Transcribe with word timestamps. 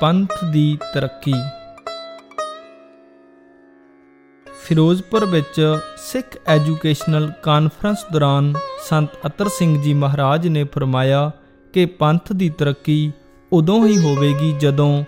ਪੰਥ 0.00 0.32
ਦੀ 0.52 0.78
ਤਰੱਕੀ। 0.94 1.34
ਫਿਰੋਜ਼ਪੁਰ 4.62 5.24
ਵਿੱਚ 5.24 5.76
ਸਿੱਖ 5.98 6.38
educational 6.46 7.32
conference 7.42 7.98
ਦੌਰਾਨ 8.12 8.54
ਸੰਤ 8.88 9.08
ਅਤਰ 9.26 9.48
ਸਿੰਘ 9.48 9.82
ਜੀ 9.82 9.94
ਮਹਾਰਾਜ 9.94 10.48
ਨੇ 10.48 10.64
ਫਰਮਾਇਆ 10.64 11.30
ਕਿ 11.72 11.86
ਪੰਥ 11.86 12.32
ਦੀ 12.32 12.48
ਤਰੱਕੀ 12.48 13.12
ਉਦੋਂ 13.52 13.86
ਹੀ 13.86 13.98
ਹੋਵੇਗੀ 13.98 14.52
ਜਦੋਂ 14.52 15.04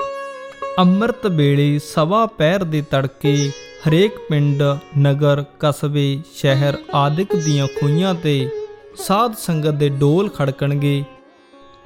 ਅੰਮ੍ਰਿਤ 0.79 1.27
ਵੇਲੇ 1.27 1.79
ਸਵਾ 1.79 2.27
ਪਹਿਰ 2.27 2.65
ਦੇ 2.65 2.83
ਤੜਕੇ 2.91 3.51
ਹਰੇਕ 3.89 4.13
ਪਿੰਡ, 4.29 4.63
ਨਗਰ, 4.99 5.45
ਕਸਬੇ, 5.61 6.23
ਸ਼ਹਿਰ 6.35 6.75
ਆਦਿਕ 6.95 7.37
ਦੀਆਂ 7.37 7.67
ਖੂਹਾਂ 7.67 8.15
ਤੇ 8.15 8.49
ਸਾਧ 8.97 9.35
ਸੰਗਤ 9.35 9.69
ਦੇ 9.69 9.89
ਡੋਲ 9.89 10.29
ਖੜਕਣਗੇ। 10.29 11.05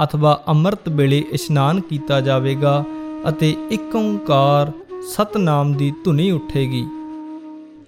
ਅਥਵਾ 0.04 0.40
ਅੰਮ੍ਰਿਤ 0.48 0.88
ਵੇਲੇ 0.88 1.24
ਇਸ਼ਨਾਨ 1.32 1.80
ਕੀਤਾ 1.80 2.20
ਜਾਵੇਗਾ 2.20 2.84
ਅਤੇ 3.28 3.54
ਇੱਕ 3.70 3.96
ਓੰਕਾਰ 3.96 4.70
ਸਤਨਾਮ 5.08 5.72
ਦੀ 5.74 5.92
ਧੁਨੀ 6.04 6.30
ਉੱਠੇਗੀ। 6.30 6.84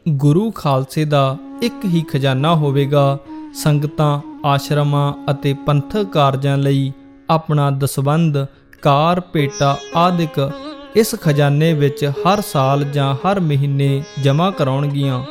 ਗੁਰੂ 0.08 0.50
ਖਾਲਸੇ 0.50 1.04
ਦਾ 1.04 1.36
ਇੱਕ 1.62 1.84
ਹੀ 1.84 2.02
ਖਜ਼ਾਨਾ 2.02 2.54
ਹੋਵੇਗਾ, 2.54 3.18
ਸੰਗਤਾਂ, 3.54 4.20
ਆਸ਼ਰਮਾਂ 4.44 5.12
ਅਤੇ 5.30 5.54
ਪੰਥਕ 5.66 6.06
ਕਾਰਜਾਂ 6.12 6.56
ਲਈ 6.58 6.92
ਆਪਣਾ 7.30 7.70
ਦਸਵੰਦ 7.70 8.46
ਕਾਰ, 8.82 9.20
ਭੇਟਾ 9.32 9.76
ਆਦਿਕ 9.96 10.50
ਇਸ 10.96 11.14
ਖਜ਼ਾਨੇ 11.22 11.72
ਵਿੱਚ 11.72 12.04
ਹਰ 12.20 12.40
ਸਾਲ 12.40 12.84
ਜਾਂ 12.84 13.14
ਹਰ 13.14 13.40
ਮਹੀਨੇ 13.40 14.02
ਜਮ੍ਹਾਂ 14.22 14.52
ਕਰਾਉਣਗੀਆਂ। 14.52 15.22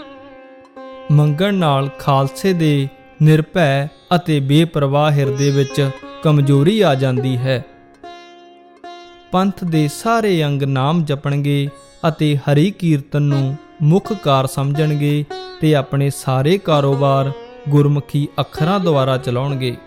ਮੰਗਣ 1.11 1.53
ਨਾਲ 1.53 1.89
ਖਾਲਸੇ 1.99 2.53
ਦੇ 2.53 2.87
ਨਿਰਭੈ 3.21 3.87
ਅਤੇ 4.15 4.39
ਬੇਪਰਵਾਹ 4.39 5.11
ਹਿਰਦੇ 5.11 5.49
ਵਿੱਚ 5.51 5.89
ਕਮਜ਼ੋਰੀ 6.23 6.81
ਆ 6.81 6.95
ਜਾਂਦੀ 6.95 7.37
ਹੈ। 7.37 7.65
ਪੰਥ 9.31 9.63
ਦੇ 9.63 9.87
ਸਾਰੇ 9.87 10.45
ਅੰਗ 10.45 10.63
ਨਾਮ 10.63 11.05
ਜਪਣਗੇ 11.05 11.69
ਅਤੇ 12.07 12.37
ਹਰੀ 12.37 12.71
ਕੀਰਤਨ 12.71 13.21
ਨੂੰ 13.21 13.57
ਮੁੱਖ 13.81 14.13
ਕਾਰ 14.13 14.47
ਸਮਝਣਗੇ 14.47 15.25
ਤੇ 15.61 15.75
ਆਪਣੇ 15.75 16.09
ਸਾਰੇ 16.09 16.57
ਕਾਰੋਬਾਰ 16.57 17.31
ਗੁਰਮੁਖੀ 17.69 18.27
ਅੱਖਰਾਂ 18.39 18.79
ਦੁਆਰਾ 18.79 19.17
ਚਲਾਉਣਗੇ। 19.17 19.77